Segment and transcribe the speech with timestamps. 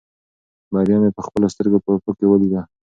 [0.73, 2.61] بریا مې په خپلو سترګو په افق کې ولیده.